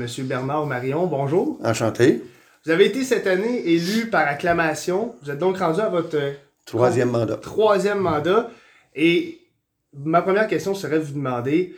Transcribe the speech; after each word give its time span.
M. 0.00 0.26
Bernard 0.26 0.66
Marion. 0.66 1.06
Bonjour. 1.06 1.58
Enchanté. 1.64 2.22
Vous 2.64 2.70
avez 2.70 2.86
été 2.86 3.04
cette 3.04 3.26
année 3.26 3.68
élu 3.68 4.08
par 4.08 4.26
acclamation. 4.26 5.14
Vous 5.22 5.30
êtes 5.30 5.38
donc 5.38 5.58
rendu 5.58 5.80
à 5.80 5.88
votre 5.88 6.18
troisième 6.64 7.10
mandat. 7.10 7.36
Troisième 7.36 7.98
mandat. 7.98 8.50
Et 8.94 9.38
ma 9.92 10.22
première 10.22 10.46
question 10.48 10.74
serait 10.74 10.98
de 10.98 11.04
vous 11.04 11.14
demander 11.14 11.74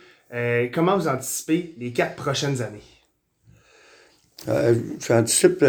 comment 0.73 0.97
vous 0.97 1.07
anticipez 1.07 1.75
les 1.77 1.93
quatre 1.93 2.15
prochaines 2.15 2.61
années? 2.61 2.83
J'anticipe 4.99 5.63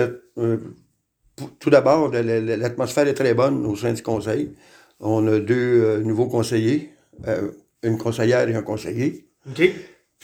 tout 1.59 1.71
d'abord, 1.71 2.11
l'atmosphère 2.13 3.09
est 3.09 3.15
très 3.15 3.35
bonne 3.35 3.67
au 3.67 3.77
sein 3.77 3.93
du 3.93 4.03
conseil. 4.03 4.55
On 5.01 5.27
a 5.27 5.41
deux 5.41 5.83
euh, 5.83 6.01
nouveaux 6.01 6.27
conseillers, 6.27 6.91
euh, 7.27 7.51
une 7.83 7.99
conseillère 7.99 8.49
et 8.49 8.55
un 8.55 8.63
conseiller. 8.63 9.27
OK. 9.49 9.71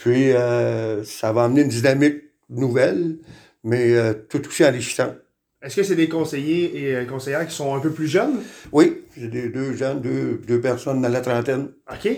Puis, 0.01 0.33
euh, 0.33 1.05
ça 1.05 1.31
va 1.31 1.45
amener 1.45 1.61
une 1.61 1.69
dynamique 1.69 2.23
nouvelle, 2.49 3.19
mais 3.63 3.95
tout 4.31 4.47
aussi 4.49 4.65
enrichissant. 4.65 5.15
Est-ce 5.63 5.77
que 5.77 5.83
c'est 5.83 5.95
des 5.95 6.09
conseillers 6.09 7.01
et 7.03 7.07
conseillères 7.07 7.47
qui 7.47 7.55
sont 7.55 7.75
un 7.75 7.81
peu 7.81 7.91
plus 7.91 8.07
jeunes? 8.07 8.41
Oui, 8.73 9.03
j'ai 9.15 9.29
des 9.29 9.51
deux 9.51 9.77
jeunes, 9.77 10.01
deux, 10.01 10.41
deux, 10.47 10.59
personnes 10.59 11.03
dans 11.03 11.11
la 11.11 11.21
trentaine. 11.21 11.69
OK. 11.91 12.09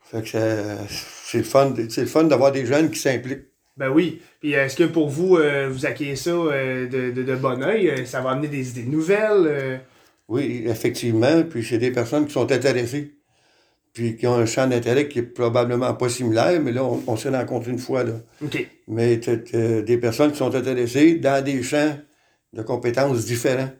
Fait 0.00 0.22
que 0.22 0.28
c'est 0.28 1.38
le 1.38 1.44
fun, 1.44 1.72
le 1.76 2.06
fun 2.06 2.24
d'avoir 2.24 2.50
des 2.50 2.66
jeunes 2.66 2.90
qui 2.90 2.98
s'impliquent. 2.98 3.46
Ben 3.76 3.88
oui. 3.88 4.20
Puis 4.40 4.54
est-ce 4.54 4.76
que 4.76 4.84
pour 4.84 5.08
vous, 5.08 5.38
vous 5.70 5.86
accueillez 5.86 6.16
ça 6.16 6.32
de, 6.32 7.12
de, 7.12 7.22
de, 7.22 7.36
bon 7.36 7.62
oeil? 7.62 8.04
Ça 8.04 8.20
va 8.20 8.30
amener 8.30 8.48
des 8.48 8.70
idées 8.70 8.90
nouvelles? 8.90 9.80
Oui, 10.26 10.64
effectivement. 10.66 11.44
Puis 11.44 11.62
c'est 11.62 11.78
des 11.78 11.92
personnes 11.92 12.26
qui 12.26 12.32
sont 12.32 12.50
intéressées. 12.50 13.12
Puis 13.92 14.16
qui 14.16 14.26
ont 14.26 14.34
un 14.34 14.46
champ 14.46 14.66
d'intérêt 14.66 15.06
qui 15.08 15.18
est 15.18 15.22
probablement 15.22 15.92
pas 15.94 16.08
similaire, 16.08 16.60
mais 16.60 16.72
là, 16.72 16.82
on, 16.82 17.16
s'est 17.16 17.28
rencontrés 17.28 17.72
une 17.72 17.78
fois. 17.78 18.04
Là. 18.04 18.14
OK. 18.42 18.66
Mais 18.88 19.18
des 19.18 19.98
personnes 19.98 20.32
qui 20.32 20.38
sont 20.38 20.54
intéressées 20.54 21.16
dans 21.16 21.44
des 21.44 21.62
champs 21.62 21.98
de 22.52 22.62
compétences 22.62 23.26
différents. 23.26 23.70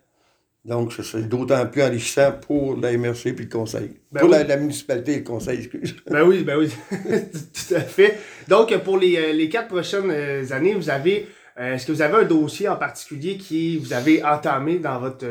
Donc, 0.65 0.93
c'est 0.93 1.29
d'autant 1.29 1.67
plus 1.67 1.83
enrichissant 1.83 2.33
pour 2.47 2.77
la 2.77 2.97
MRC 2.97 3.33
puis 3.35 3.47
le 3.47 3.51
conseil. 3.51 3.91
Ben 4.13 4.21
pour 4.21 4.31
oui. 4.31 4.37
la, 4.47 4.57
municipalité 4.57 5.15
et 5.15 5.19
le 5.19 5.25
conseil, 5.25 5.59
excuse. 5.59 5.97
Ben 6.09 6.23
oui, 6.23 6.45
ben 6.45 6.57
oui, 6.57 6.71
tout 6.91 7.75
à 7.75 7.81
fait. 7.81 8.19
Donc, 8.47 8.77
pour 8.85 8.97
les, 8.97 9.17
euh, 9.17 9.33
les 9.33 9.49
quatre 9.49 9.69
prochaines 9.69 10.11
euh, 10.11 10.45
années, 10.53 10.75
vous 10.75 10.89
avez, 10.89 11.27
euh, 11.59 11.75
est-ce 11.75 11.87
que 11.87 11.93
vous 11.93 12.03
avez 12.03 12.15
un 12.15 12.25
dossier 12.25 12.69
en 12.69 12.77
particulier 12.77 13.39
qui 13.39 13.77
vous 13.77 13.93
avez 13.93 14.23
entamé 14.25 14.79
dans 14.79 15.01
votre 15.01 15.27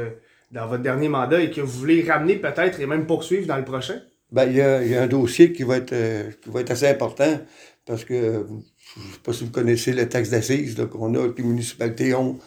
dans 0.52 0.68
votre 0.68 0.84
dernier 0.84 1.08
mandat 1.08 1.40
et 1.40 1.50
que 1.50 1.62
vous 1.62 1.80
voulez 1.80 2.04
ramener 2.04 2.36
peut-être 2.36 2.82
et 2.82 2.86
même 2.86 3.06
poursuivre 3.06 3.48
dans 3.48 3.56
le 3.56 3.64
prochain? 3.64 4.02
Ben, 4.32 4.46
il 4.46 4.56
y 4.56 4.62
a, 4.62 4.84
y 4.84 4.96
a, 4.96 5.04
un 5.04 5.08
dossier 5.08 5.52
qui 5.52 5.64
va, 5.64 5.78
être, 5.78 5.94
euh, 5.94 6.32
qui 6.42 6.50
va 6.50 6.62
être 6.62 6.72
assez 6.72 6.88
important 6.88 7.40
parce 7.86 8.06
que 8.06 8.16
je 8.16 9.00
ne 9.00 9.14
sais 9.14 9.20
pas 9.24 9.34
si 9.34 9.44
vous 9.44 9.52
connaissez 9.52 9.92
le 9.92 10.08
taxe 10.08 10.30
d'assises 10.30 10.78
qu'on 10.92 11.14
a, 11.16 11.30
que 11.30 11.38
les 11.42 11.48
municipalités 11.48 12.14
ont 12.14 12.40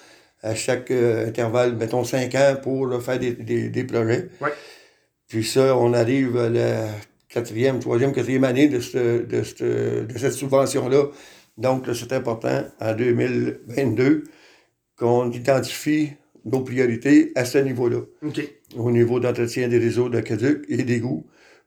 à 0.42 0.54
chaque 0.54 0.90
euh, 0.90 1.26
intervalle, 1.26 1.76
mettons 1.76 2.04
cinq 2.04 2.34
ans, 2.34 2.56
pour 2.62 3.02
faire 3.02 3.18
des, 3.18 3.32
des, 3.32 3.68
des 3.68 3.84
projets. 3.84 4.28
Ouais. 4.40 4.52
Puis 5.28 5.44
ça, 5.44 5.76
on 5.76 5.92
arrive 5.92 6.36
à 6.36 6.48
la 6.48 6.86
quatrième, 7.28 7.80
troisième, 7.80 8.12
quatrième 8.12 8.44
année 8.44 8.68
de, 8.68 8.80
cette, 8.80 9.28
de, 9.28 9.42
cette, 9.42 9.62
de 9.62 10.18
cette 10.18 10.32
subvention-là. 10.32 11.08
Donc, 11.56 11.86
c'est 11.94 12.12
important 12.12 12.64
en 12.80 12.94
2022 12.94 14.24
qu'on 14.96 15.30
identifie 15.30 16.12
nos 16.44 16.60
priorités 16.60 17.32
à 17.34 17.44
ce 17.44 17.58
niveau-là. 17.58 18.00
Au 18.76 18.90
niveau 18.90 19.18
d'entretien 19.20 19.68
des 19.68 19.78
réseaux 19.78 20.08
d'aqueduc 20.08 20.64
et 20.68 20.82
d'égouts 20.82 21.26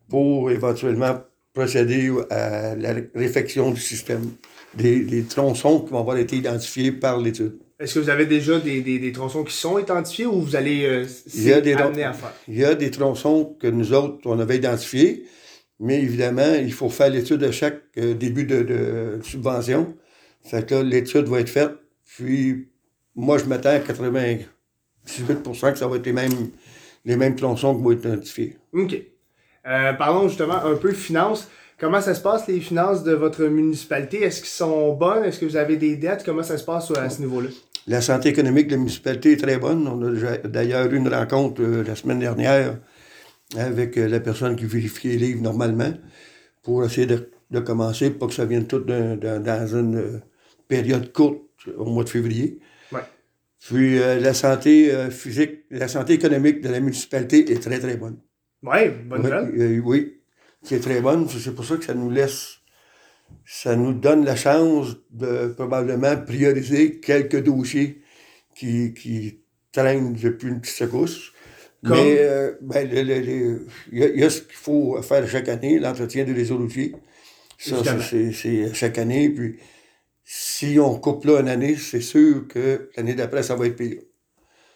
pour 0.10 0.52
éventuellement 0.52 1.22
procéder 1.54 2.12
à 2.30 2.76
la 2.76 2.94
réfection 3.16 3.72
du 3.72 3.82
système, 3.82 4.32
des, 4.76 5.00
des 5.00 5.24
tronçons 5.24 5.82
qui 5.82 5.92
vont 5.92 6.00
avoir 6.00 6.18
été 6.18 6.36
identifiés 6.36 6.92
par 6.92 7.18
l'étude. 7.18 7.58
Est-ce 7.80 7.96
que 7.96 8.00
vous 8.00 8.10
avez 8.10 8.26
déjà 8.26 8.60
des, 8.60 8.82
des, 8.82 8.98
des, 8.98 9.12
tronçons 9.12 9.44
qui 9.44 9.54
sont 9.54 9.78
identifiés 9.78 10.26
ou 10.26 10.42
vous 10.42 10.56
allez 10.56 10.86
euh, 10.86 11.76
amener 11.78 12.04
à 12.04 12.14
faire? 12.14 12.34
Il 12.48 12.58
y 12.58 12.66
a 12.66 12.74
des 12.74 12.90
tronçons 12.90 13.56
que 13.60 13.68
nous 13.68 13.94
autres, 13.94 14.20
on 14.26 14.40
avait 14.40 14.58
identifiés, 14.58 15.26
mais 15.80 16.02
évidemment, 16.02 16.56
il 16.56 16.74
faut 16.74 16.90
faire 16.90 17.10
l'étude 17.10 17.38
de 17.38 17.52
chaque 17.52 17.84
euh, 18.00 18.16
début 18.16 18.46
de, 18.46 18.64
de, 18.64 19.20
subvention. 19.24 19.96
Fait 20.44 20.66
que 20.66 20.76
là, 20.76 20.84
l'étude 20.84 21.28
va 21.28 21.40
être 21.40 21.50
faite, 21.50 21.74
puis 22.06 22.68
moi, 23.16 23.38
je 23.38 23.46
m'attends 23.46 23.70
à 23.70 23.80
80, 23.80 24.38
18 25.06 25.44
que 25.44 25.78
ça 25.78 25.88
va 25.88 25.98
être 25.98 26.06
les 26.06 26.14
mêmes, 26.14 26.50
les 27.06 27.16
mêmes 27.16 27.36
tronçons 27.36 27.76
qui 27.76 27.84
vont 27.84 27.92
être 27.92 28.06
identifiés. 28.06 28.58
OK. 28.74 28.96
Euh, 29.68 29.94
parlons 29.94 30.28
justement 30.30 30.64
un 30.64 30.76
peu 30.76 30.92
finances. 30.94 31.50
Comment 31.80 32.02
ça 32.02 32.16
se 32.16 32.22
passe, 32.22 32.48
les 32.48 32.60
finances 32.60 33.04
de 33.04 33.14
votre 33.14 33.44
municipalité? 33.44 34.24
Est-ce 34.24 34.40
qu'elles 34.42 34.50
sont 34.50 34.94
bonnes? 34.94 35.26
Est-ce 35.26 35.40
que 35.40 35.46
vous 35.46 35.58
avez 35.58 35.78
des 35.78 35.96
dettes? 35.96 36.24
Comment 36.26 36.44
ça 36.44 36.58
se 36.58 36.64
passe 36.64 36.90
à 36.92 37.10
ce 37.10 37.20
niveau-là? 37.22 37.50
La 37.86 38.02
santé 38.02 38.30
économique 38.30 38.68
de 38.68 38.72
la 38.72 38.78
municipalité 38.80 39.34
est 39.34 39.38
très 39.38 39.58
bonne. 39.58 39.88
On 39.88 40.02
a 40.04 40.38
d'ailleurs 40.48 40.92
eu 40.92 40.98
une 40.98 41.08
rencontre 41.08 41.62
euh, 41.62 41.84
la 41.84 41.96
semaine 41.96 42.20
dernière 42.20 42.78
avec 43.58 43.98
euh, 43.98 44.08
la 44.08 44.20
personne 44.20 44.56
qui 44.56 44.66
vérifie 44.66 45.10
les 45.10 45.18
livres 45.18 45.42
normalement 45.42 45.94
pour 46.64 46.84
essayer 46.84 47.08
de, 47.08 47.30
de 47.52 47.60
commencer, 47.60 48.10
pas 48.10 48.28
que 48.28 48.34
ça 48.34 48.46
vienne 48.46 48.68
tout 48.68 48.80
dans, 48.80 49.18
dans, 49.18 49.42
dans 49.42 49.68
une 49.76 50.22
période 50.68 51.14
courte 51.14 51.44
au 51.78 51.86
mois 51.86 52.04
de 52.04 52.10
février. 52.10 52.60
Ouais. 52.92 53.02
Puis 53.60 54.00
euh, 54.00 54.20
la 54.20 54.34
santé 54.34 54.92
euh, 54.92 55.10
physique, 55.10 55.66
la 55.72 55.88
santé 55.88 56.14
économique 56.14 56.62
de 56.62 56.70
la 56.70 56.80
municipalité 56.80 57.52
est 57.52 57.62
très, 57.62 57.80
très 57.80 57.96
bonne. 57.96 58.18
Oui, 58.64 58.90
bonne 59.06 59.22
nouvelle. 59.24 59.50
Oui, 59.54 59.62
euh, 59.62 59.82
oui, 59.84 60.18
c'est 60.64 60.80
très 60.80 61.02
bonne. 61.02 61.28
C'est 61.30 61.54
pour 61.54 61.66
ça 61.66 61.78
que 61.78 61.86
ça 61.86 61.94
nous 61.94 62.10
laisse, 62.10 62.58
ça 63.46 63.76
nous 63.76 63.94
donne 63.94 64.26
la 64.26 64.36
chance 64.36 64.98
de 65.12 65.48
probablement 65.48 66.18
prioriser 66.18 67.00
quelques 67.00 67.44
dossiers 67.44 68.02
qui, 68.56 68.94
qui 68.94 69.40
traînent 69.72 70.14
depuis 70.14 70.50
une 70.50 70.60
petite 70.60 70.76
secousse. 70.76 71.32
Comme? 71.86 71.98
Mais 71.98 72.18
euh, 72.20 72.54
ben, 72.62 72.90
le, 72.90 73.04
le, 73.04 73.20
le, 73.20 73.68
il, 73.92 74.00
y 74.00 74.04
a, 74.04 74.08
il 74.08 74.20
y 74.20 74.24
a 74.24 74.30
ce 74.30 74.42
qu'il 74.42 74.56
faut 74.56 75.00
faire 75.04 75.28
chaque 75.30 75.48
année, 75.48 75.78
l'entretien 75.78 76.24
du 76.24 76.34
réseau 76.34 76.58
routier. 76.58 76.96
Ça, 77.60 77.78
c'est 78.02 78.74
chaque 78.74 78.98
année. 78.98 79.30
Puis 79.30 79.58
si 80.24 80.80
on 80.80 81.00
coupe 81.00 81.26
là 81.26 81.40
une 81.40 81.48
année, 81.48 81.76
c'est 81.76 82.02
sûr 82.02 82.48
que 82.48 82.90
l'année 82.98 83.14
d'après, 83.14 83.44
ça 83.44 83.56
va 83.56 83.68
être 83.68 83.76
pire. 83.76 84.02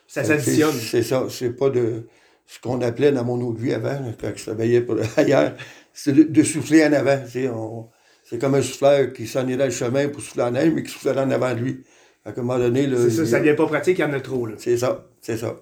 Ça 0.08 0.24
s'additionne. 0.24 0.74
C'est 0.74 1.04
ça. 1.04 1.28
C'est 1.30 1.56
pas 1.56 1.70
de 1.70 2.08
ce 2.52 2.60
qu'on 2.60 2.82
appelait 2.82 3.14
dans 3.14 3.24
mon 3.24 3.52
de 3.54 3.58
vie 3.58 3.74
avant, 3.74 3.98
quand 4.20 4.32
je 4.36 4.44
travaillais 4.44 4.82
pour 4.82 4.98
ailleurs, 5.18 5.54
c'est 5.94 6.12
de, 6.12 6.24
de, 6.24 6.44
souffler 6.44 6.86
en 6.86 6.92
avant. 6.92 7.18
C'est 7.26 8.38
comme 8.40 8.56
un 8.56 8.62
souffleur 8.62 9.14
qui 9.14 9.26
s'en 9.26 9.48
irait 9.48 9.68
le 9.68 9.72
chemin 9.72 10.10
pour 10.10 10.22
souffler 10.22 10.44
en 10.44 10.52
neige, 10.52 10.74
mais 10.76 10.84
qui 10.84 10.92
soufflerait 10.92 11.22
en 11.22 11.32
avant 11.32 11.54
de 11.54 11.60
lui. 11.62 11.84
À 12.26 12.32
un 12.32 12.34
moment 12.42 12.60
donné, 12.60 12.90
C'est 12.94 13.10
ça, 13.10 13.26
ça 13.26 13.40
devient 13.40 13.56
pas 13.56 13.68
pratique, 13.68 14.00
il 14.00 14.02
y 14.02 14.04
en 14.04 14.12
a 14.12 14.20
trop. 14.20 14.46
là. 14.46 14.56
C'est 14.58 14.76
ça, 14.76 15.08
c'est 15.22 15.38
ça. 15.38 15.56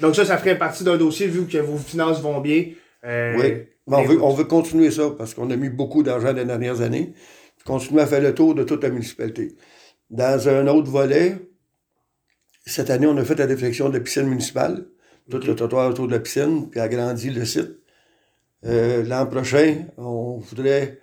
Donc 0.00 0.16
ça, 0.16 0.24
ça 0.24 0.36
ferait 0.36 0.58
partie 0.58 0.82
d'un 0.82 0.96
dossier, 0.96 1.28
vu 1.28 1.46
que 1.46 1.58
vos 1.58 1.78
finances 1.78 2.20
vont 2.20 2.40
bien. 2.40 2.64
Euh, 3.04 3.36
oui, 3.36 3.66
mais 3.86 3.96
on 3.96 4.02
veut, 4.02 4.22
on 4.22 4.34
veut 4.34 4.44
continuer 4.44 4.90
ça, 4.90 5.10
parce 5.16 5.34
qu'on 5.34 5.48
a 5.50 5.56
mis 5.56 5.68
beaucoup 5.68 6.02
d'argent 6.02 6.32
les 6.32 6.44
dernières 6.44 6.80
années. 6.80 7.14
Continuer 7.64 8.02
à 8.02 8.06
faire 8.06 8.20
le 8.20 8.34
tour 8.34 8.56
de 8.56 8.64
toute 8.64 8.82
la 8.82 8.90
municipalité. 8.90 9.54
Dans 10.10 10.48
un 10.48 10.66
autre 10.66 10.90
volet, 10.90 11.36
cette 12.66 12.90
année, 12.90 13.06
on 13.06 13.16
a 13.18 13.24
fait 13.24 13.36
la 13.36 13.46
réflexion 13.46 13.88
de 13.88 13.94
la 13.94 14.00
piscine 14.00 14.26
municipale, 14.26 14.86
tout 15.30 15.38
le 15.46 15.54
trottoir 15.54 15.90
autour 15.90 16.06
de 16.06 16.12
la 16.12 16.20
piscine, 16.20 16.68
puis 16.70 16.80
agrandi 16.80 17.30
le 17.30 17.44
site. 17.44 17.78
Euh, 18.64 19.02
L'an 19.04 19.26
prochain, 19.26 19.86
on 19.96 20.38
voudrait. 20.38 20.98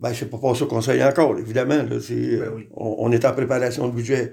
Ben, 0.00 0.12
c'est 0.12 0.28
pas 0.30 0.38
passé 0.38 0.62
au 0.64 0.66
conseil 0.66 1.02
encore, 1.04 1.38
évidemment. 1.38 1.76
Là, 1.76 1.84
Ben 2.08 2.52
oui. 2.56 2.68
on, 2.74 2.96
on 2.98 3.12
est 3.12 3.24
en 3.24 3.32
préparation 3.32 3.88
de 3.88 3.94
budget. 3.94 4.32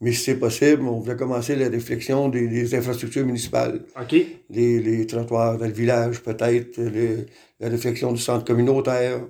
Mais 0.00 0.12
si 0.12 0.24
c'est 0.24 0.38
possible, 0.38 0.82
on 0.82 0.98
voudrait 0.98 1.16
commencer 1.16 1.56
la 1.56 1.68
réflexion 1.70 2.28
des, 2.28 2.48
des 2.48 2.74
infrastructures 2.74 3.24
municipales. 3.24 3.82
OK. 3.98 4.14
Les, 4.50 4.78
les 4.80 5.06
trottoirs 5.06 5.56
dans 5.56 5.64
le 5.66 5.72
village, 5.72 6.22
peut-être, 6.22 6.78
la 7.60 7.68
réflexion 7.68 8.12
du 8.12 8.20
centre 8.20 8.44
communautaire. 8.44 9.20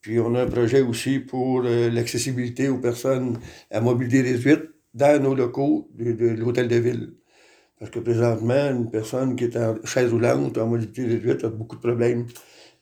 Puis 0.00 0.18
on 0.20 0.34
a 0.34 0.42
un 0.42 0.46
projet 0.46 0.80
aussi 0.80 1.18
pour 1.18 1.64
euh, 1.64 1.90
l'accessibilité 1.90 2.68
aux 2.68 2.78
personnes 2.78 3.38
à 3.70 3.80
mobilité 3.80 4.22
réduite 4.22 4.70
dans 4.94 5.22
nos 5.22 5.34
locaux 5.34 5.90
de, 5.94 6.12
de 6.12 6.28
l'hôtel 6.28 6.68
de 6.68 6.76
ville. 6.76 7.12
Parce 7.78 7.90
que 7.90 7.98
présentement, 7.98 8.70
une 8.70 8.90
personne 8.90 9.36
qui 9.36 9.44
est 9.44 9.56
en 9.56 9.76
chaise 9.84 10.10
roulante, 10.10 10.56
en 10.58 10.66
mobilité 10.66 11.04
réduite, 11.04 11.44
a 11.44 11.48
beaucoup 11.48 11.76
de 11.76 11.82
problèmes 11.82 12.26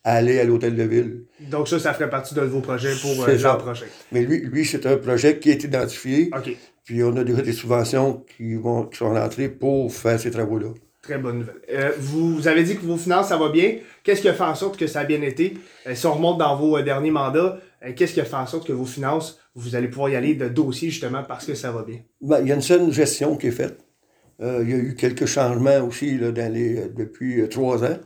à 0.05 0.15
aller 0.15 0.39
à 0.39 0.45
l'hôtel 0.45 0.77
de 0.77 0.83
ville. 0.83 1.25
Donc 1.51 1.67
ça, 1.67 1.79
ça 1.79 1.95
ferait 1.95 2.11
partie 2.11 2.35
de 2.35 2.43
vos 2.43 2.61
projets 2.61 2.95
pour 3.01 3.25
euh, 3.27 3.39
l'an 3.39 3.57
prochain. 3.57 3.87
Mais 4.13 4.23
lui, 4.23 4.41
lui 4.41 4.65
c'est 4.65 4.87
un 4.87 4.99
projet 4.99 5.39
qui 5.39 5.51
est 5.51 5.65
identifié, 5.65 6.31
OK. 6.37 6.57
puis 6.85 7.03
on 7.03 7.17
a 7.17 7.25
déjà 7.25 7.43
des 7.43 7.53
subventions 7.53 8.25
qui, 8.37 8.55
vont, 8.55 8.85
qui 8.85 8.99
sont 8.99 9.13
rentrées 9.15 9.49
pour 9.49 9.93
faire 9.93 10.21
ces 10.21 10.31
travaux-là. 10.31 10.69
Très 11.05 11.19
bonne 11.19 11.41
nouvelle. 11.41 11.61
Euh, 11.71 11.93
vous, 11.99 12.35
vous 12.35 12.49
avez 12.49 12.63
dit 12.63 12.77
que 12.77 12.83
vos 12.83 12.97
finances, 12.97 13.29
ça 13.29 13.37
va 13.37 13.51
bien. 13.51 13.77
Qu'est-ce 14.03 14.23
qui 14.23 14.29
a 14.29 14.33
fait 14.33 14.45
en 14.45 14.55
sorte 14.55 14.79
que 14.79 14.87
ça 14.87 15.01
a 15.01 15.05
bien 15.05 15.21
été? 15.21 15.55
Euh, 15.87 15.95
si 15.95 16.07
on 16.07 16.15
remonte 16.15 16.39
dans 16.39 16.57
vos 16.57 16.79
euh, 16.79 16.83
derniers 16.83 17.11
mandats, 17.11 17.61
qu'est-ce 17.95 18.15
qui 18.15 18.23
a 18.23 18.25
fait 18.25 18.37
en 18.37 18.47
sorte 18.47 18.67
que 18.67 18.73
vos 18.73 18.87
finances, 18.87 19.39
vous 19.55 19.77
allez 19.77 19.89
pouvoir 19.89 20.09
y 20.09 20.17
aller 20.17 20.35
de 20.35 20.49
dossier 20.49 20.89
justement 20.89 21.23
parce 21.23 21.45
que 21.45 21.55
ça 21.55 21.73
va 21.73 21.83
bien? 21.83 21.99
Ben, 22.23 22.41
il 22.41 22.49
y 22.49 22.53
a 22.53 22.55
une 22.55 22.63
seule 22.63 22.91
gestion 22.91 23.37
qui 23.37 23.49
est 23.49 23.51
faite. 23.51 23.84
Euh, 24.41 24.63
il 24.65 24.71
y 24.71 24.75
a 24.75 24.77
eu 24.77 24.95
quelques 24.95 25.27
changements 25.27 25.81
aussi 25.87 26.19
là, 26.19 26.33
dans 26.33 26.53
les, 26.53 26.77
euh, 26.79 26.89
depuis 26.89 27.41
euh, 27.41 27.49
trois 27.49 27.85
ans. 27.85 27.99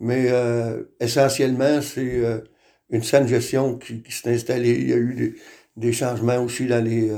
Mais 0.00 0.26
euh, 0.30 0.82
essentiellement, 0.98 1.80
c'est 1.82 2.24
euh, 2.24 2.38
une 2.90 3.02
saine 3.02 3.28
gestion 3.28 3.78
qui, 3.78 4.02
qui 4.02 4.12
s'est 4.12 4.32
installée. 4.32 4.72
Il 4.72 4.90
y 4.90 4.92
a 4.92 4.96
eu 4.96 5.14
des, 5.14 5.34
des 5.76 5.92
changements 5.92 6.38
aussi 6.38 6.66
dans 6.66 6.82
les, 6.82 7.12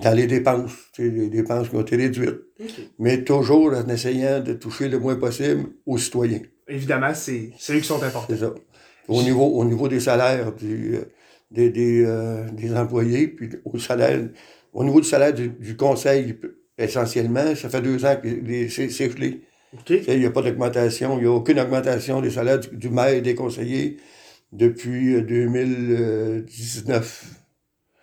dans 0.00 0.14
les 0.14 0.26
dépenses, 0.26 0.72
les 0.98 1.28
dépenses 1.28 1.68
qui 1.68 1.76
ont 1.76 1.82
été 1.82 1.96
réduites, 1.96 2.40
mais 2.98 3.24
toujours 3.24 3.74
en 3.74 3.86
essayant 3.88 4.40
de 4.40 4.54
toucher 4.54 4.88
le 4.88 4.98
moins 4.98 5.16
possible 5.16 5.66
aux 5.84 5.98
citoyens. 5.98 6.40
Évidemment, 6.68 7.12
c'est 7.12 7.52
eux 7.70 7.78
qui 7.78 7.84
sont 7.84 8.02
importants. 8.02 8.26
C'est 8.30 8.38
ça. 8.38 8.54
Au 9.08 9.22
niveau, 9.22 9.44
au 9.44 9.64
niveau 9.66 9.86
des 9.88 10.00
salaires 10.00 10.54
du, 10.54 10.96
des, 11.50 11.68
des, 11.68 12.06
des, 12.52 12.74
employés, 12.74 13.28
puis 13.28 13.50
au 13.66 13.78
salaire, 13.78 14.28
au 14.72 14.84
niveau 14.84 15.00
du 15.00 15.06
salaire 15.06 15.34
du, 15.34 15.76
conseil, 15.76 16.38
essentiellement, 16.78 17.54
ça 17.54 17.68
fait 17.68 17.82
deux 17.82 18.04
ans 18.04 18.16
que 18.16 18.68
c'est 18.68 18.90
gelé. 18.90 19.42
Il 19.88 20.20
n'y 20.20 20.26
a 20.26 20.30
pas 20.30 20.42
d'augmentation, 20.42 21.18
il 21.18 21.22
n'y 21.22 21.26
a 21.26 21.32
aucune 21.32 21.58
augmentation 21.58 22.20
des 22.20 22.30
salaires 22.30 22.60
du, 22.60 22.90
maire 22.90 23.08
et 23.08 23.20
des 23.20 23.34
conseillers 23.34 23.96
depuis 24.52 25.20
2019. 25.22 27.24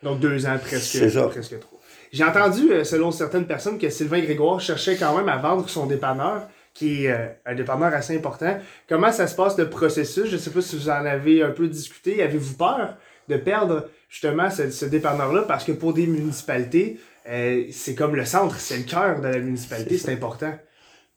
Donc 0.03 0.19
deux 0.19 0.45
ans 0.45 0.57
presque, 0.61 0.99
presque 1.29 1.59
trop. 1.59 1.79
J'ai 2.11 2.25
entendu, 2.25 2.73
euh, 2.73 2.83
selon 2.83 3.11
certaines 3.11 3.47
personnes, 3.47 3.77
que 3.77 3.89
Sylvain 3.89 4.19
Grégoire 4.19 4.59
cherchait 4.59 4.97
quand 4.97 5.15
même 5.15 5.29
à 5.29 5.37
vendre 5.37 5.69
son 5.69 5.85
dépanneur, 5.85 6.49
qui 6.73 7.05
est 7.05 7.11
euh, 7.11 7.27
un 7.45 7.55
dépanneur 7.55 7.93
assez 7.93 8.17
important. 8.17 8.59
Comment 8.89 9.13
ça 9.13 9.27
se 9.27 9.35
passe 9.35 9.57
le 9.57 9.69
processus? 9.69 10.25
Je 10.25 10.33
ne 10.33 10.37
sais 10.37 10.49
pas 10.49 10.61
si 10.61 10.75
vous 10.75 10.89
en 10.89 11.05
avez 11.05 11.41
un 11.41 11.51
peu 11.51 11.69
discuté. 11.69 12.21
Avez-vous 12.21 12.55
peur 12.55 12.97
de 13.29 13.37
perdre 13.37 13.87
justement 14.11 14.49
ce, 14.51 14.85
dépanneur-là? 14.85 15.43
Parce 15.43 15.63
que 15.63 15.71
pour 15.71 15.93
des 15.93 16.05
municipalités, 16.05 16.99
euh, 17.27 17.65
c'est 17.71 17.95
comme 17.95 18.15
le 18.15 18.25
centre, 18.25 18.59
c'est 18.59 18.77
le 18.77 18.83
cœur 18.83 19.21
de 19.21 19.27
la 19.27 19.39
municipalité, 19.39 19.97
c'est 19.97 20.11
important. 20.11 20.53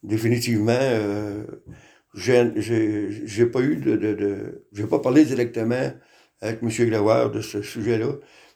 Définitivement. 0.01 0.79
j'ai 2.15 3.45
pas 3.45 3.61
eu 3.61 3.75
de. 3.75 3.95
de, 3.95 4.65
j'ai 4.71 4.85
pas 4.85 4.99
parlé 4.99 5.25
directement 5.25 5.91
avec 6.41 6.63
M. 6.63 6.69
Grégoire 6.69 7.31
de 7.31 7.41
ce 7.41 7.61
sujet-là, 7.61 8.13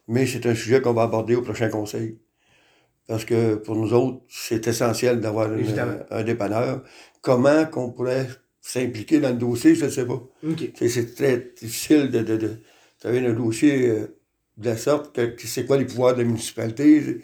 mais 0.07 0.25
c'est 0.25 0.45
un 0.45 0.55
sujet 0.55 0.81
qu'on 0.81 0.93
va 0.93 1.03
aborder 1.03 1.35
au 1.35 1.41
prochain 1.41 1.69
conseil. 1.69 2.19
Parce 3.07 3.25
que 3.25 3.55
pour 3.55 3.75
nous 3.75 3.91
autres, 3.93 4.21
c'est 4.29 4.67
essentiel 4.67 5.19
d'avoir 5.19 5.49
un 6.11 6.23
dépanneur. 6.23 6.83
Comment 7.21 7.65
qu'on 7.65 7.91
pourrait 7.91 8.27
s'impliquer 8.61 9.19
dans 9.19 9.29
le 9.29 9.35
dossier, 9.37 9.73
je 9.73 9.85
ne 9.85 9.89
sais 9.89 10.05
pas. 10.05 10.21
C'est 10.75 11.15
très 11.15 11.51
difficile 11.59 12.11
de, 12.11 12.19
de, 12.19 12.37
de 12.37 12.59
un 13.03 13.33
dossier 13.33 13.87
euh, 13.87 14.18
de 14.59 14.65
la 14.69 14.77
sorte 14.77 15.15
que, 15.15 15.47
c'est 15.47 15.65
quoi 15.65 15.77
les 15.77 15.85
pouvoirs 15.85 16.13
de 16.13 16.21
la 16.21 16.27
municipalité? 16.27 17.21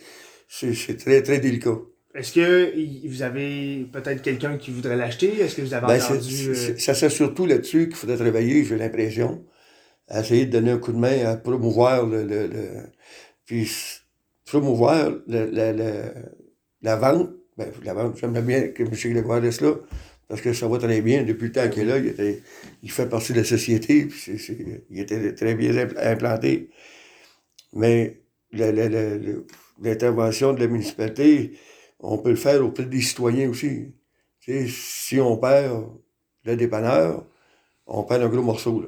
C'est 0.48 0.98
très, 0.98 1.22
très 1.22 1.40
délicat. 1.40 1.78
Est-ce 2.14 2.32
que 2.32 3.08
vous 3.08 3.22
avez 3.22 3.86
peut-être 3.92 4.22
quelqu'un 4.22 4.58
qui 4.58 4.72
voudrait 4.72 4.96
l'acheter? 4.96 5.42
Est-ce 5.42 5.56
que 5.58 5.62
vous 5.62 5.74
avez 5.74 5.88
ben, 5.88 6.02
entendu... 6.02 6.50
Euh, 6.50 6.78
ça 6.78 6.94
c'est 6.94 7.10
surtout 7.10 7.46
là-dessus 7.46 7.88
qu'il 7.88 7.98
faudrait 7.98 8.16
travailler, 8.16 8.64
j'ai 8.64 8.78
l'impression. 8.78 9.46
Essayer 10.10 10.46
de 10.46 10.52
donner 10.52 10.72
un 10.72 10.78
coup 10.78 10.94
de 10.94 10.98
main 10.98 11.26
à 11.26 11.36
promouvoir 11.36 12.06
le... 12.06 12.24
le, 12.24 12.48
le... 12.48 12.70
Puis 13.46 13.70
promouvoir 14.46 15.12
le, 15.28 16.14
la 16.82 16.96
vente. 16.96 17.32
Ben, 17.58 17.68
la 17.84 17.94
vente, 17.94 18.18
j'aimerais 18.20 18.42
bien 18.42 18.68
que 18.70 18.84
M. 18.84 18.92
Grégoire 18.92 19.42
reste 19.42 19.62
là, 19.62 19.74
parce 20.28 20.42
que 20.42 20.54
ça 20.54 20.68
va 20.68 20.78
très 20.78 21.02
bien. 21.02 21.24
Depuis 21.24 21.48
le 21.48 21.52
temps 21.52 21.68
qu'il 21.70 21.84
est 21.84 21.86
là, 21.86 21.98
il, 21.98 22.08
était, 22.08 22.42
il 22.84 22.92
fait 22.92 23.08
partie 23.08 23.34
de 23.34 23.40
la 23.40 23.44
société, 23.44 24.06
puis 24.06 24.38
il 24.90 25.00
était 25.00 25.34
très 25.34 25.56
bien 25.56 25.88
implanté. 25.98 26.70
Mais 27.76 28.22
l'intervention 29.80 30.54
de 30.54 30.62
la 30.62 30.68
municipalité, 30.68 31.58
on 32.00 32.18
peut 32.18 32.32
le 32.32 32.36
faire 32.36 32.64
auprès 32.64 32.86
des 32.86 33.02
citoyens 33.02 33.50
aussi. 33.50 33.94
si 34.40 35.20
on 35.20 35.38
perd 35.38 35.86
le 36.46 36.56
dépanneur, 36.56 37.26
on 37.86 38.04
perd 38.04 38.24
un 38.24 38.30
gros 38.30 38.42
morceau. 38.42 38.82
Là. 38.82 38.88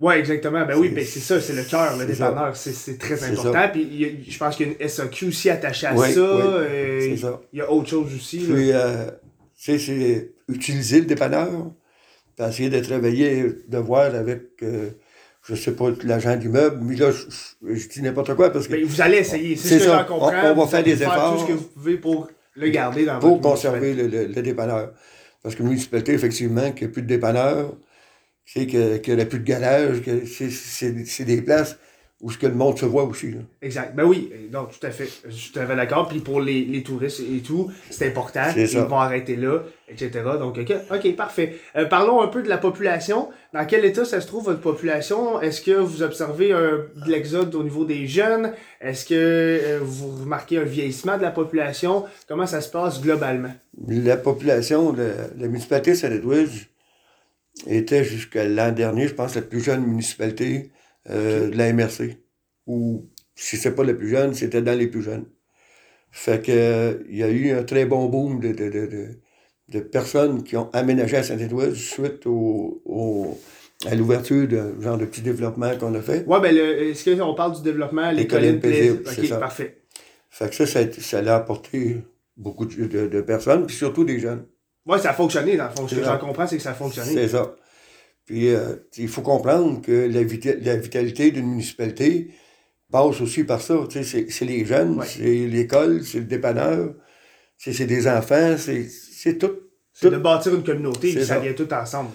Oui, 0.00 0.14
exactement. 0.14 0.64
Ben 0.64 0.76
oui, 0.78 0.90
ben 0.90 1.04
c'est 1.04 1.18
ça, 1.18 1.40
c'est 1.40 1.54
le 1.54 1.64
cœur, 1.64 1.96
le 1.96 2.06
dépanneur. 2.06 2.56
C'est 2.56 2.98
très 2.98 3.22
important. 3.24 3.68
Puis 3.72 4.24
je 4.28 4.38
pense 4.38 4.56
qu'il 4.56 4.68
y 4.68 4.70
a 4.70 4.72
une 4.80 4.88
SAQ 4.88 5.26
aussi 5.26 5.50
attachée 5.50 5.88
à 5.88 5.96
ça. 5.96 6.20
Euh, 6.20 7.16
il 7.52 7.58
y 7.58 7.62
a 7.62 7.70
autre 7.70 7.88
chose 7.88 8.14
aussi. 8.14 8.38
Puis, 8.38 8.70
euh, 8.72 9.10
c'est 9.56 10.30
utiliser 10.48 11.00
le 11.00 11.06
dépanneur, 11.06 11.72
essayer 12.38 12.70
de 12.70 12.78
travailler, 12.78 13.46
de 13.66 13.78
voir 13.78 14.14
avec, 14.14 14.62
euh, 14.62 14.90
je 15.48 15.54
sais 15.54 15.72
pas, 15.72 15.86
l'agent 16.04 16.36
d'immeuble, 16.36 16.78
mais 16.82 16.96
là, 16.96 17.10
je, 17.10 17.88
dis 17.88 18.02
n'importe 18.02 18.34
quoi 18.34 18.50
parce 18.50 18.68
que. 18.68 18.74
Mais 18.74 18.82
vous 18.82 19.00
allez 19.00 19.18
essayer, 19.18 19.56
c'est 19.56 19.78
ce 19.78 19.84
que 19.84 19.90
j'en 19.90 20.04
comprends. 20.04 20.32
On, 20.44 20.54
va 20.54 20.66
faire 20.66 20.82
des 20.82 21.02
efforts. 21.02 21.36
tout 21.36 21.42
ce 21.42 21.46
que 21.46 21.52
vous 21.52 21.68
pouvez 21.68 21.96
pour 21.96 22.28
le 22.54 22.68
garder 22.68 23.06
dans 23.06 23.18
Pour 23.18 23.40
conserver 23.40 23.94
le, 23.94 24.08
le, 24.08 24.26
le, 24.26 24.42
dépanneur. 24.42 24.92
Parce 25.42 25.54
que 25.54 25.62
municipalité, 25.62 26.12
effectivement, 26.12 26.72
qu'il 26.72 26.86
n'y 26.86 26.90
a 26.90 26.92
plus 26.92 27.02
de 27.02 27.06
dépanneur, 27.06 27.76
qu'il 28.44 28.66
n'y 28.66 29.20
a 29.20 29.26
plus 29.26 29.38
de 29.38 29.44
garage, 29.44 30.02
que 30.02 30.26
c'est 30.26 31.24
des 31.24 31.42
places 31.42 31.78
où 32.20 32.32
ce 32.32 32.38
que 32.38 32.48
le 32.48 32.54
monde 32.54 32.76
se 32.76 32.84
voit 32.84 33.04
aussi. 33.04 33.30
Là. 33.30 33.38
Exact. 33.62 33.94
Ben 33.94 34.02
oui, 34.02 34.32
donc 34.50 34.70
tout 34.78 34.84
à 34.84 34.90
fait. 34.90 35.08
Je 35.24 35.30
suis 35.30 35.52
tout 35.52 35.60
à 35.60 35.66
fait 35.66 35.76
d'accord. 35.76 36.08
Puis 36.08 36.18
pour 36.18 36.40
les, 36.40 36.64
les, 36.64 36.82
touristes 36.82 37.20
et 37.20 37.38
tout, 37.38 37.70
c'est 37.90 38.08
important. 38.08 38.42
Ils 38.56 38.66
vont 38.66 38.98
arrêter 38.98 39.36
là, 39.36 39.60
etc. 39.88 40.10
Donc, 40.38 40.58
OK, 40.58 40.72
ok, 40.90 41.16
parfait. 41.16 41.56
Euh, 41.76 41.84
parlons 41.84 42.20
un 42.20 42.26
peu 42.26 42.42
de 42.42 42.48
la 42.48 42.58
population. 42.58 43.28
Dans 43.54 43.64
quel 43.66 43.84
état 43.84 44.04
ça 44.04 44.20
se 44.20 44.26
trouve, 44.26 44.46
votre 44.46 44.60
population? 44.60 45.40
Est-ce 45.40 45.62
que 45.62 45.70
vous 45.70 46.02
observez 46.02 46.50
un, 46.50 46.86
de 46.96 47.10
l'exode 47.10 47.54
au 47.54 47.62
niveau 47.62 47.84
des 47.84 48.08
jeunes? 48.08 48.52
Est-ce 48.80 49.06
que 49.06 49.14
euh, 49.14 49.78
vous 49.80 50.22
remarquez 50.22 50.58
un 50.58 50.64
vieillissement 50.64 51.18
de 51.18 51.22
la 51.22 51.30
population? 51.30 52.04
Comment 52.26 52.46
ça 52.46 52.60
se 52.60 52.68
passe 52.68 53.00
globalement? 53.00 53.54
La 53.86 54.16
population, 54.16 54.92
de 54.92 55.12
la 55.38 55.46
municipalité 55.46 55.94
saint 55.94 56.10
était 57.66 58.04
jusqu'à 58.04 58.44
l'an 58.44 58.72
dernier, 58.72 59.06
je 59.06 59.14
pense, 59.14 59.36
la 59.36 59.42
plus 59.42 59.60
jeune 59.60 59.84
municipalité 59.84 60.70
euh, 61.10 61.50
de 61.50 61.56
la 61.56 61.72
MRC. 61.72 62.18
Ou 62.66 63.08
si 63.34 63.56
c'est 63.56 63.74
pas 63.74 63.84
la 63.84 63.94
plus 63.94 64.08
jeune, 64.08 64.34
c'était 64.34 64.62
dans 64.62 64.78
les 64.78 64.88
plus 64.88 65.02
jeunes. 65.02 65.26
Fait 66.10 66.44
que 66.44 67.04
il 67.08 67.16
y 67.16 67.22
a 67.22 67.28
eu 67.28 67.50
un 67.52 67.62
très 67.62 67.84
bon 67.84 68.06
boom 68.06 68.40
de, 68.40 68.52
de, 68.52 68.68
de, 68.68 69.08
de 69.68 69.80
personnes 69.80 70.42
qui 70.42 70.56
ont 70.56 70.70
aménagé 70.72 71.18
à 71.18 71.22
Saint-Édouard 71.22 71.74
suite 71.74 72.26
au, 72.26 72.82
au 72.84 73.38
à 73.86 73.94
l'ouverture 73.94 74.48
de 74.48 74.80
genre 74.80 74.98
de 74.98 75.04
petit 75.04 75.20
développement 75.20 75.76
qu'on 75.78 75.94
a 75.94 76.00
fait. 76.00 76.24
Oui, 76.26 76.38
ben 76.42 76.56
est-ce 76.56 77.10
qu'on 77.16 77.34
parle 77.34 77.54
du 77.56 77.62
développement, 77.62 78.10
les, 78.10 78.26
collines 78.26 78.58
paisibles? 78.58 79.04
Ok, 79.06 79.38
parfait. 79.38 79.82
Fait 80.30 80.48
que 80.48 80.54
ça, 80.54 80.66
ça, 80.66 80.80
ça 81.00 81.18
a 81.18 81.36
apporté 81.36 82.02
beaucoup 82.36 82.66
de, 82.66 83.06
de 83.06 83.20
personnes, 83.20 83.66
puis 83.66 83.76
surtout 83.76 84.04
des 84.04 84.18
jeunes. 84.18 84.46
Oui, 84.86 84.98
ça 84.98 85.10
a 85.10 85.14
fonctionné, 85.14 85.56
dans 85.56 85.64
le 85.64 85.70
fond. 85.70 85.86
Ce 85.86 85.94
que 85.94 86.02
j'en 86.02 86.18
comprends, 86.18 86.46
c'est 86.46 86.56
que 86.56 86.62
ça 86.62 86.70
a 86.70 86.74
fonctionné. 86.74 87.12
C'est 87.12 87.28
ça. 87.28 87.54
Puis, 88.28 88.48
euh, 88.48 88.76
il 88.96 89.08
faut 89.08 89.22
comprendre 89.22 89.80
que 89.80 90.06
la, 90.06 90.20
la 90.20 90.76
vitalité 90.76 91.30
d'une 91.30 91.46
municipalité 91.46 92.30
passe 92.92 93.20
aussi 93.20 93.42
par 93.42 93.60
ça. 93.60 93.74
C'est 93.90 94.44
les 94.44 94.64
jeunes, 94.64 95.00
c'est 95.04 95.46
l'école, 95.46 96.04
c'est 96.04 96.18
le 96.18 96.24
dépanneur, 96.24 96.94
c'est 97.56 97.86
des 97.86 98.06
enfants, 98.06 98.56
c'est 98.58 99.38
tout. 99.38 99.56
C'est 99.92 100.10
de 100.10 100.18
bâtir 100.18 100.54
une 100.54 100.62
communauté, 100.62 101.12
ça, 101.12 101.24
ça 101.24 101.38
vient 101.40 101.54
tout 101.54 101.72
ensemble. 101.72 102.10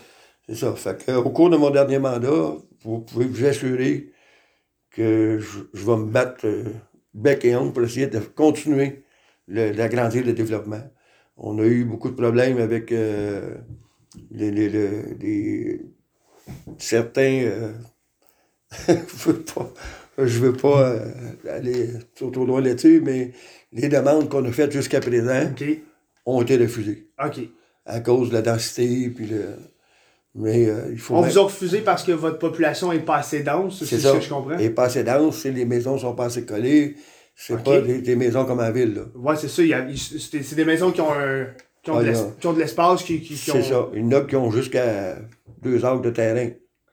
C'est 0.48 0.56
ça. 0.56 0.74
Fait 0.76 1.04
que, 1.06 1.12
au 1.14 1.30
cours 1.32 1.50
de 1.50 1.58
mon 1.58 1.70
dernier 1.70 2.00
mandat, 2.00 2.56
vous 2.84 3.00
pouvez 3.00 3.26
vous 3.26 3.46
assurer 3.46 4.12
que 4.92 5.40
je, 5.40 5.86
vais 5.86 5.98
me 5.98 6.06
battre 6.06 6.46
euh, 6.46 6.64
bec 7.14 7.44
et 7.44 7.56
ongle 7.56 7.74
pour 7.74 7.84
essayer 7.84 8.08
de 8.08 8.20
continuer 8.20 9.04
d'agrandir 9.48 10.26
le 10.26 10.32
développement 10.34 10.84
on 11.38 11.60
a 11.60 11.64
eu 11.64 11.86
beaucoup 11.86 12.10
de 12.10 12.16
problèmes 12.16 12.58
avec 12.60 12.92
euh, 12.92 13.58
les, 14.32 14.52
les, 14.52 14.70
les, 14.70 15.82
certains. 16.78 17.46
Euh, 17.46 17.72
je 18.88 19.30
veux 19.30 19.42
pas, 19.42 19.74
je 20.18 20.40
veux 20.40 20.54
pas 20.54 20.90
euh, 20.90 21.00
aller 21.50 21.90
trop, 22.16 22.46
loin 22.46 22.62
là-dessus, 22.62 23.02
mais 23.04 23.32
les 23.72 23.90
demandes 23.90 24.30
qu'on 24.30 24.44
a 24.46 24.52
faites 24.52 24.72
jusqu'à 24.72 25.00
présent 25.00 25.52
ont 26.26 26.42
été 26.42 26.58
refusées. 26.58 27.08
OK. 27.24 27.40
À 27.86 28.00
cause 28.00 28.30
de 28.30 28.34
la 28.36 28.42
densité, 28.42 29.10
puis 29.10 29.28
le. 29.28 29.56
Mais 30.36 30.68
il 30.92 30.98
faut. 30.98 31.16
On 31.16 31.22
vous 31.22 31.38
a 31.38 31.44
refusé 31.44 31.82
parce 31.82 32.04
que 32.04 32.12
votre 32.12 32.40
population 32.40 32.92
est 32.92 33.00
pas 33.00 33.18
assez 33.18 33.44
dense, 33.44 33.84
c'est 33.84 34.00
ce 34.00 34.14
que 34.14 34.22
je 34.22 34.30
comprends? 34.30 34.52
Elle 34.52 34.62
n'est 34.62 34.70
pas 34.72 34.86
assez 34.86 35.04
dense, 35.04 35.44
les 35.46 35.66
maisons 35.66 35.98
sont 35.98 36.16
pas 36.16 36.26
assez 36.26 36.46
collées. 36.46 36.96
C'est 37.36 37.64
pas 37.64 37.82
des, 37.82 38.16
maisons 38.16 38.46
comme 38.46 38.60
en 38.60 38.72
ville. 38.72 38.94
Là. 38.94 39.02
Ouais, 39.16 39.36
c'est 39.36 39.48
ça. 39.48 39.64
C'est 39.96 40.56
des 40.56 40.66
maisons 40.66 40.92
qui 40.92 41.02
ont, 41.02 41.12
un, 41.12 41.48
qui 41.84 41.92
ont, 41.92 42.00
de 42.00 42.60
l'espace. 42.60 43.04
Qui, 43.04 43.22
qui, 43.22 43.36
c'est 43.36 43.62
ça. 43.62 43.90
Il 43.94 44.02
y 44.02 44.04
en 44.04 44.12
a 44.14 44.22
qui 44.22 44.36
ont 44.36 44.50
jusqu'à 44.50 45.18
deux 45.62 45.84
heures 45.84 46.00
de 46.00 46.10
terrain. 46.10 46.50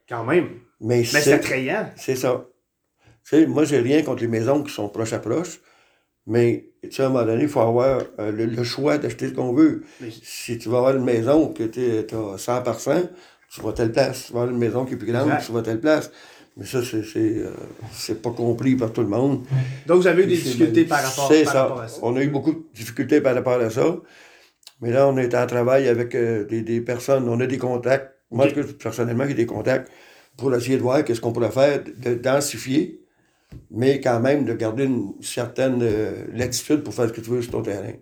Quand 0.07 0.25
même. 0.25 0.49
Mais, 0.81 1.03
c'est 1.05 1.31
attrayant. 1.31 1.89
C'est 1.95 2.15
ça. 2.15 2.45
Tu 3.23 3.37
sais, 3.37 3.45
moi, 3.45 3.63
j'ai 3.63 3.79
rien 3.79 4.01
contre 4.01 4.21
les 4.21 4.27
maisons 4.27 4.63
qui 4.63 4.73
sont 4.73 4.89
proches 4.89 5.13
à 5.13 5.19
proche. 5.19 5.61
Mais, 6.27 6.65
tu 6.83 6.91
sais, 6.91 7.03
à 7.03 7.05
un 7.05 7.09
moment 7.09 7.25
donné, 7.25 7.43
il 7.43 7.49
faut 7.49 7.61
avoir 7.61 8.01
euh, 8.19 8.31
le, 8.31 8.63
choix 8.63 8.97
d'acheter 8.97 9.29
ce 9.29 9.33
qu'on 9.33 9.53
veut. 9.53 9.83
Si 10.23 10.57
tu 10.57 10.69
vas 10.69 10.79
avoir 10.79 10.95
une 10.95 11.03
maison 11.03 11.53
que 11.53 11.63
tu 11.63 12.15
as 12.15 12.37
100 12.37 12.63
par 12.63 12.79
100, 12.79 13.03
tu 13.53 13.61
vas 13.61 13.73
telle 13.73 13.91
place. 13.91 14.25
Tu 14.27 14.33
vas 14.33 14.41
avoir 14.41 14.53
une 14.53 14.59
maison 14.59 14.85
qui 14.85 14.95
est 14.95 14.97
plus 14.97 15.11
grande, 15.11 15.31
tu 15.45 15.51
vas 15.51 15.61
telle 15.61 15.79
place. 15.79 16.11
Mais 16.57 16.65
ça, 16.65 16.79
euh, 16.79 17.51
c'est 17.93 18.21
pas 18.21 18.31
compris 18.31 18.75
par 18.75 18.91
tout 18.91 19.01
le 19.01 19.07
monde. 19.07 19.45
Donc, 19.87 20.01
vous 20.01 20.07
avez 20.07 20.23
eu 20.23 20.27
des 20.27 20.35
difficultés 20.35 20.83
par, 20.83 21.01
rapport, 21.01 21.31
à 21.31 21.45
ça. 21.87 21.99
On 22.01 22.15
a 22.17 22.21
eu 22.21 22.27
beaucoup 22.27 22.51
de 22.51 22.63
difficultés 22.73 23.21
par 23.21 23.35
rapport 23.35 23.59
à 23.59 23.69
ça. 23.69 23.95
Mais 24.81 24.91
là, 24.91 25.07
on 25.07 25.17
est 25.17 25.33
en 25.35 25.47
travail 25.47 25.87
avec 25.87 26.15
euh, 26.15 26.45
des, 26.45 26.61
des, 26.61 26.81
personnes, 26.81 27.29
on 27.29 27.39
a 27.39 27.45
des 27.45 27.57
contacts. 27.57 28.15
Moi, 28.31 28.47
personnellement, 28.79 29.25
j'ai 29.27 29.33
des 29.33 29.45
contacts 29.45 29.91
pour 30.37 30.53
essayer 30.55 30.77
de 30.77 30.81
voir 30.81 31.03
qu'est-ce 31.03 31.21
qu'on 31.21 31.33
pourrait 31.33 31.51
faire, 31.51 31.83
de 31.83 32.13
densifier 32.15 33.01
mais 33.69 33.99
quand 34.01 34.19
même 34.19 34.45
de 34.45 34.53
garder 34.53 34.85
une 34.85 35.13
certaine 35.21 35.79
euh, 35.81 36.25
latitude 36.33 36.83
pour 36.83 36.93
faire 36.93 37.07
ce 37.07 37.13
que 37.13 37.21
tu 37.21 37.29
veux 37.29 37.41
sur 37.41 37.51
ton 37.51 37.61
terrain. 37.61 37.93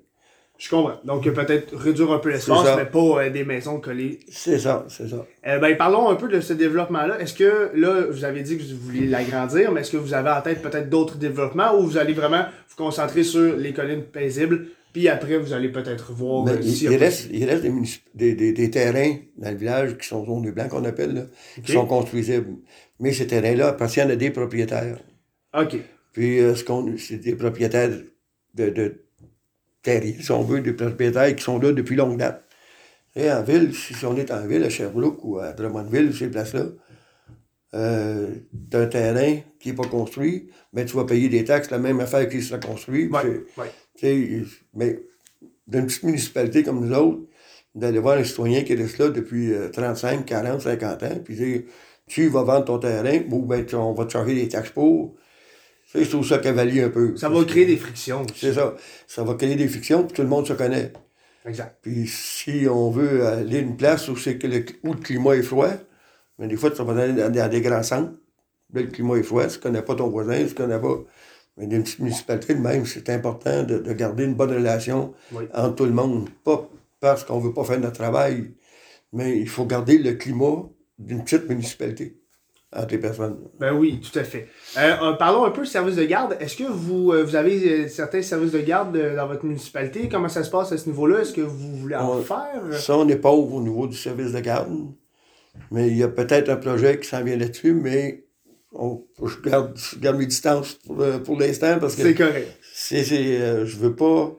Je 0.57 0.69
comprends. 0.69 1.00
Donc, 1.05 1.25
euh, 1.25 1.31
peut-être 1.31 1.74
réduire 1.75 2.12
un 2.12 2.19
peu 2.19 2.29
l'espace, 2.29 2.75
mais 2.75 2.86
pas 2.86 3.24
euh, 3.24 3.29
des 3.29 3.45
maisons 3.45 3.79
collées. 3.79 4.19
C'est 4.29 4.59
ça, 4.59 4.86
c'est 4.89 5.07
ça. 5.07 5.25
ben, 5.43 5.77
parlons 5.77 6.09
un 6.09 6.15
peu 6.15 6.27
de 6.27 6.41
ce 6.41 6.51
développement-là. 6.51 7.19
Est-ce 7.21 7.33
que, 7.33 7.71
là, 7.75 8.07
vous 8.09 8.25
avez 8.25 8.41
dit 8.41 8.57
que 8.57 8.63
vous 8.63 8.77
vouliez 8.77 9.07
l'agrandir, 9.07 9.71
mais 9.71 9.81
est-ce 9.81 9.91
que 9.91 9.98
vous 9.98 10.13
avez 10.13 10.29
en 10.29 10.41
tête 10.41 10.62
peut-être 10.62 10.89
d'autres 10.89 11.17
développements 11.17 11.77
ou 11.77 11.83
vous 11.83 11.98
allez 11.98 12.13
vraiment 12.13 12.43
vous 12.67 12.75
concentrer 12.75 13.24
sur 13.24 13.55
les 13.55 13.71
collines 13.71 14.03
paisibles, 14.03 14.67
puis 14.93 15.08
après, 15.08 15.38
vous 15.38 15.53
allez 15.53 15.69
peut-être 15.69 16.12
voir... 16.13 16.46
Ben, 16.46 16.60
il, 16.63 16.96
reste, 16.96 17.27
il 17.31 17.46
reste 17.46 17.63
des, 18.15 18.34
des, 18.34 18.53
des, 18.53 18.69
terrains 18.72 19.17
dans 19.38 19.51
le 19.51 19.58
village 19.58 19.98
qui 19.98 20.08
sont 20.08 20.25
zones 20.25 20.50
blancs, 20.51 20.69
qu'on 20.69 20.86
appelle, 20.86 21.13
là, 21.13 21.22
qui 21.63 21.72
sont 21.72 21.86
construisibles. 21.86 22.58
Mais 23.00 23.13
ces 23.13 23.27
terrains-là 23.27 23.69
appartiennent 23.69 24.12
à 24.12 24.15
des 24.15 24.31
propriétaires. 24.31 24.98
OK. 25.53 25.77
Puis, 26.12 26.39
ce 26.55 26.63
qu'on, 26.63 26.98
c'est 26.98 27.17
des 27.17 27.36
propriétaires 27.36 27.91
de, 28.55 28.69
de 28.69 29.05
terriers, 29.81 30.17
si 30.19 30.31
on 30.31 30.41
veut, 30.41 30.62
des 30.62 30.74
propriétaires 30.74 31.36
qui 31.36 31.43
sont 31.43 31.60
là 31.60 31.72
depuis 31.72 31.96
longue 31.96 32.17
date. 32.17 32.43
Et 33.15 33.31
en 33.31 33.43
ville, 33.43 33.74
si 33.74 33.93
on 34.05 34.15
est 34.17 34.31
en 34.31 34.46
ville, 34.46 34.63
à 34.63 34.69
Sherbrooke 34.69 35.24
ou 35.24 35.39
à 35.39 35.53
Drummondville, 35.53 36.13
ces 36.15 36.29
places-là, 36.29 36.65
euh, 37.75 38.27
un 38.74 38.86
terrain 38.88 39.38
qui 39.60 39.69
n'est 39.69 39.75
pas 39.75 39.88
construit, 39.88 40.50
mais 40.74 40.86
tu 40.86 40.96
vas 40.96 41.05
payer 41.05 41.29
des 41.29 41.43
taxes, 41.43 41.69
la 41.69 41.77
même 41.77 42.00
affaire 42.00 42.27
qui 42.27 42.41
sera 42.41 42.60
construit. 42.60 43.10
Mais 44.74 45.00
d'une 45.68 45.86
petite 45.88 46.03
municipalité 46.03 46.63
comme 46.63 46.86
nous 46.86 46.96
autres, 46.96 47.22
d'aller 47.75 48.00
voir 48.00 48.18
un 48.18 48.24
citoyen 48.24 48.63
qui 48.63 48.75
reste 48.75 48.98
là 48.98 49.10
depuis 49.10 49.51
35, 49.72 50.25
40, 50.25 50.62
50 50.62 51.03
ans, 51.03 51.20
puis 51.24 51.36
dire 51.36 51.62
tu 52.10 52.27
vas 52.27 52.44
vendre 52.44 52.65
ton 52.65 52.79
terrain, 52.79 53.22
ou 53.32 53.44
ben, 53.44 53.65
on 53.74 53.94
va 53.94 54.06
te 54.06 54.12
charger 54.12 54.34
des 54.34 54.50
taxes 54.50 54.72
pour. 54.72 55.15
C'est 55.86 56.06
tout 56.08 56.24
ça 56.24 56.39
cavalier 56.39 56.84
un 56.84 56.89
peu. 56.89 57.15
Ça 57.18 57.29
va 57.29 57.44
créer 57.46 57.65
des 57.65 57.77
frictions. 57.77 58.25
C'est 58.36 58.53
ça. 58.53 58.75
Ça 59.08 59.24
va 59.24 59.36
créer 59.36 59.56
des 59.56 59.68
frictions, 59.68 60.03
puis 60.03 60.15
tout 60.15 60.22
le 60.22 60.27
monde 60.27 60.46
se 60.46 60.53
connaît. 60.53 60.91
Exact. 61.46 61.77
Puis 61.82 62.08
si 62.08 62.68
on 62.70 62.91
veut 62.91 63.25
aller 63.25 63.58
à 63.58 63.62
une 63.62 63.77
place 63.77 64.08
où, 64.10 64.15
c'est 64.15 64.38
que 64.38 64.48
le, 64.48 64.65
où 64.84 64.94
le 64.94 65.00
climat 65.00 65.36
est 65.36 65.44
froid, 65.44 65.72
mais 66.38 66.48
des 66.48 66.58
fois, 66.58 66.72
tu 66.72 66.84
vas 66.84 67.01
aller 67.01 67.13
dans, 67.13 67.50
des 67.50 67.62
grands 67.62 67.84
centres, 67.84 68.13
là, 68.74 68.82
le 68.82 68.88
climat 68.88 69.15
est 69.15 69.24
froid, 69.24 69.48
tu 69.48 69.58
ne 69.58 69.63
connais 69.63 69.82
pas 69.82 69.96
ton 69.96 70.10
voisin, 70.10 70.38
tu 70.38 70.44
ne 70.44 70.58
connais 70.58 70.79
pas. 70.79 70.98
Mais 71.59 71.67
dans 71.67 71.75
une 71.75 71.83
petite 71.83 71.99
municipalité 71.99 72.55
de 72.55 72.61
même, 72.61 72.85
c'est 72.85 73.09
important 73.09 73.63
de, 73.63 73.93
garder 73.93 74.23
une 74.23 74.33
bonne 74.33 74.53
relation 74.53 75.13
entre 75.53 75.75
tout 75.75 75.85
le 75.85 75.91
monde. 75.91 76.29
Pas 76.43 76.69
parce 77.01 77.23
qu'on 77.23 77.39
ne 77.39 77.43
veut 77.43 77.53
pas 77.53 77.65
faire 77.65 77.79
notre 77.79 77.97
travail, 77.97 78.53
mais 79.13 79.37
il 79.37 79.47
faut 79.47 79.65
garder 79.65 79.97
le 79.97 80.13
climat 80.13 80.63
d'une 80.97 81.23
petite 81.23 81.49
municipalité 81.49 82.17
entre 82.73 82.91
les 82.91 82.97
personnes. 82.99 83.37
Ben 83.59 83.73
oui, 83.73 83.99
tout 83.99 84.17
à 84.17 84.23
fait. 84.23 84.47
Euh, 84.77 84.95
euh, 85.01 85.13
parlons 85.13 85.43
un 85.43 85.51
peu 85.51 85.61
de 85.61 85.67
service 85.67 85.95
de 85.95 86.03
garde. 86.05 86.37
Est-ce 86.39 86.55
que 86.55 86.65
vous, 86.65 87.11
euh, 87.11 87.23
vous 87.23 87.35
avez 87.35 87.87
certains 87.89 88.21
services 88.21 88.51
de 88.51 88.59
garde 88.59 88.97
dans 89.15 89.27
votre 89.27 89.45
municipalité? 89.45 90.07
Comment 90.07 90.29
ça 90.29 90.43
se 90.43 90.51
passe 90.51 90.71
à 90.71 90.77
ce 90.77 90.87
niveau-là? 90.87 91.21
Est-ce 91.21 91.33
que 91.33 91.41
vous 91.41 91.75
voulez 91.77 91.95
en 91.95 92.21
faire? 92.21 92.61
Ça, 92.73 92.97
on 92.97 93.05
n'est 93.05 93.15
pas 93.15 93.31
au 93.31 93.61
niveau 93.61 93.87
du 93.87 93.97
service 93.97 94.31
de 94.31 94.39
garde. 94.39 94.71
Mais 95.71 95.87
il 95.87 95.97
y 95.97 96.03
a 96.03 96.07
peut-être 96.07 96.49
un 96.49 96.57
projet 96.57 96.99
qui 96.99 97.07
s'en 97.07 97.23
vient 97.23 97.35
là-dessus, 97.35 97.73
mais 97.73 98.25
on, 98.71 99.03
je, 99.25 99.49
garde, 99.49 99.77
garde 99.99 100.17
mes 100.17 100.25
distances 100.25 100.75
pour, 100.85 101.03
pour 101.23 101.39
l'instant 101.39 101.79
parce 101.79 101.95
que. 101.95 102.03
C'est 102.03 102.15
correct. 102.15 102.47
C'est, 102.73 103.03
je 103.03 103.77
veux 103.77 103.95
pas 103.95 104.35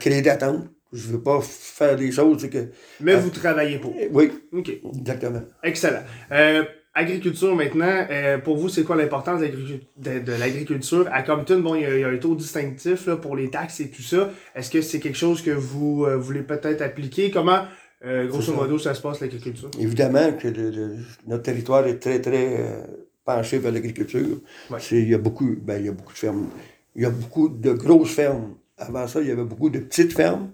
créer 0.00 0.22
d'attente. 0.22 0.66
Je 0.92 1.08
veux 1.08 1.22
pas 1.22 1.40
faire 1.40 1.96
des 1.96 2.12
choses. 2.12 2.48
Que, 2.48 2.68
mais 3.00 3.16
vous 3.16 3.30
travaillez 3.30 3.78
pour. 3.78 3.94
Oui. 4.12 4.30
OK. 4.52 4.70
Exactement. 5.00 5.42
Excellent 5.62 6.04
agriculture 6.94 7.54
maintenant, 7.54 8.06
euh, 8.10 8.38
pour 8.38 8.56
vous, 8.56 8.68
c'est 8.68 8.84
quoi 8.84 8.96
l'importance 8.96 9.40
de, 9.40 10.32
l'agriculture? 10.38 11.08
À 11.12 11.22
Compton, 11.22 11.60
bon, 11.60 11.74
il 11.74 11.82
y, 11.82 12.04
a, 12.04 12.08
un 12.08 12.16
taux 12.16 12.34
distinctif 12.34 13.06
là, 13.06 13.16
pour 13.16 13.36
les 13.36 13.50
taxes 13.50 13.80
et 13.80 13.90
tout 13.90 14.02
ça. 14.02 14.30
Est-ce 14.54 14.70
que 14.70 14.80
c'est 14.80 15.00
quelque 15.00 15.18
chose 15.18 15.42
que 15.42 15.50
vous 15.50 16.04
euh, 16.04 16.16
voulez 16.16 16.42
peut-être 16.42 16.82
appliquer? 16.82 17.30
Comment, 17.30 17.64
euh, 18.04 18.28
grosso 18.28 18.52
modo, 18.52 18.78
ça 18.78 18.94
se 18.94 19.02
passe 19.02 19.20
l'agriculture? 19.20 19.70
Évidemment 19.78 20.32
que 20.32 20.48
notre 21.26 21.42
territoire 21.42 21.86
est 21.86 21.98
très, 21.98 22.20
très 22.20 22.84
penché 23.24 23.58
vers 23.58 23.72
l'agriculture. 23.72 24.38
Il 24.90 25.08
y 25.08 25.14
a 25.14 25.18
beaucoup, 25.18 25.54
ben, 25.60 25.78
il 25.78 25.86
y 25.86 25.88
a 25.88 25.92
beaucoup 25.92 26.12
de 26.12 26.18
fermes. 26.18 26.48
Il 26.94 27.02
y 27.02 27.06
a 27.06 27.10
beaucoup 27.10 27.48
de 27.48 27.72
grosses 27.72 28.14
fermes. 28.14 28.56
Avant 28.76 29.06
ça, 29.06 29.20
il 29.20 29.28
y 29.28 29.30
avait 29.30 29.44
beaucoup 29.44 29.70
de 29.70 29.78
petites 29.78 30.12
fermes 30.12 30.52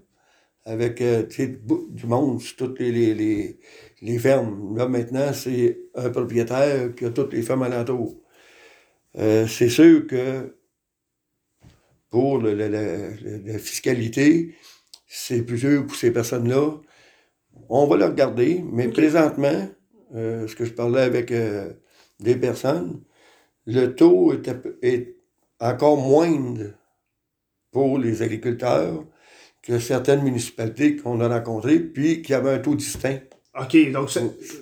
avec 0.64 1.02
du 1.02 2.06
monde 2.06 2.40
sur 2.40 2.56
toutes 2.56 2.80
les, 2.80 3.14
les 3.14 3.58
les 4.02 4.18
fermes. 4.18 4.76
Là, 4.76 4.88
maintenant, 4.88 5.32
c'est 5.32 5.78
un 5.94 6.10
propriétaire 6.10 6.94
qui 6.94 7.04
a 7.04 7.10
toutes 7.10 7.32
les 7.32 7.42
fermes 7.42 7.62
alentour. 7.62 8.20
Euh, 9.18 9.46
c'est 9.46 9.68
sûr 9.68 10.06
que 10.06 10.56
pour 12.10 12.38
la 12.42 13.58
fiscalité, 13.58 14.54
c'est 15.06 15.42
plus 15.42 15.60
dur 15.60 15.86
pour 15.86 15.96
ces 15.96 16.12
personnes-là. 16.12 16.80
On 17.68 17.86
va 17.86 17.96
le 17.96 18.06
regarder, 18.06 18.64
mais 18.72 18.88
présentement, 18.88 19.68
euh, 20.14 20.48
ce 20.48 20.56
que 20.56 20.64
je 20.64 20.72
parlais 20.72 21.02
avec 21.02 21.30
euh, 21.30 21.72
des 22.20 22.36
personnes, 22.36 23.00
le 23.66 23.94
taux 23.94 24.32
est, 24.32 24.50
est, 24.82 25.16
encore 25.58 25.98
moindre 25.98 26.72
pour 27.70 27.98
les 27.98 28.22
agriculteurs 28.22 29.04
que 29.62 29.78
certaines 29.78 30.22
municipalités 30.22 30.96
qu'on 30.96 31.20
a 31.20 31.28
rencontrées, 31.28 31.80
puis 31.80 32.22
qui 32.22 32.32
avaient 32.32 32.52
un 32.52 32.58
taux 32.58 32.74
distinct. 32.74 33.20
OK, 33.58 33.92
donc 33.92 34.10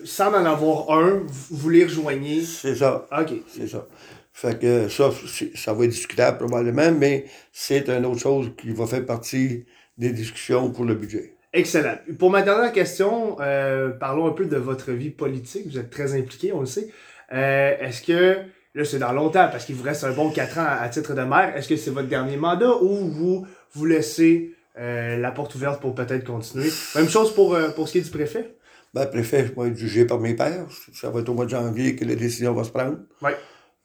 sans 0.03 0.33
en 0.33 0.45
avoir 0.45 0.91
un, 0.91 1.23
vous 1.27 1.69
les 1.69 1.85
rejoignez. 1.85 2.41
C'est 2.41 2.75
ça. 2.75 3.07
OK. 3.17 3.33
C'est 3.47 3.67
ça. 3.67 3.87
Fait 4.33 4.59
que 4.59 4.87
ça, 4.87 5.09
ça 5.55 5.73
va 5.73 5.85
être 5.85 5.91
discutable 5.91 6.37
probablement, 6.37 6.91
mais 6.91 7.25
c'est 7.51 7.89
une 7.89 8.05
autre 8.05 8.19
chose 8.19 8.51
qui 8.57 8.71
va 8.71 8.87
faire 8.87 9.05
partie 9.05 9.65
des 9.97 10.11
discussions 10.11 10.71
pour 10.71 10.85
le 10.85 10.95
budget. 10.95 11.35
Excellent. 11.51 11.97
Pour 12.17 12.29
ma 12.29 12.41
dernière 12.41 12.71
question, 12.71 13.37
euh, 13.41 13.89
parlons 13.89 14.27
un 14.27 14.31
peu 14.31 14.45
de 14.45 14.57
votre 14.57 14.91
vie 14.91 15.09
politique. 15.09 15.67
Vous 15.67 15.79
êtes 15.79 15.89
très 15.89 16.17
impliqué, 16.17 16.53
on 16.53 16.61
le 16.61 16.67
sait. 16.67 16.89
Euh, 17.31 17.77
est-ce 17.79 18.01
que, 18.01 18.37
là 18.75 18.85
c'est 18.85 18.99
dans 18.99 19.11
longtemps, 19.11 19.47
parce 19.51 19.65
qu'il 19.65 19.75
vous 19.75 19.83
reste 19.83 20.03
un 20.03 20.11
bon 20.11 20.29
4 20.29 20.57
ans 20.57 20.67
à, 20.79 20.89
titre 20.89 21.13
de 21.13 21.21
maire, 21.21 21.55
est-ce 21.55 21.67
que 21.67 21.75
c'est 21.75 21.91
votre 21.91 22.07
dernier 22.07 22.37
mandat 22.37 22.75
ou 22.81 23.09
vous 23.09 23.47
vous 23.73 23.85
laissez 23.85 24.55
euh, 24.79 25.17
la 25.17 25.31
porte 25.31 25.55
ouverte 25.55 25.81
pour 25.81 25.95
peut-être 25.95 26.25
continuer? 26.25 26.69
Même 26.95 27.09
chose 27.09 27.33
pour, 27.33 27.57
pour 27.75 27.87
ce 27.87 27.93
qui 27.93 27.97
est 27.99 28.01
du 28.01 28.11
préfet? 28.11 28.55
Ben, 28.93 29.03
le 29.03 29.09
préfet 29.09 29.51
va 29.55 29.67
être 29.67 29.77
jugé 29.77 30.05
par 30.05 30.19
mes 30.19 30.33
pères. 30.33 30.65
Ça 30.93 31.11
va 31.11 31.19
être 31.19 31.29
au 31.29 31.33
mois 31.33 31.45
de 31.45 31.51
janvier 31.51 31.95
que 31.95 32.05
la 32.05 32.15
décision 32.15 32.53
va 32.53 32.63
se 32.63 32.71
prendre. 32.71 32.97
Oui. 33.21 33.31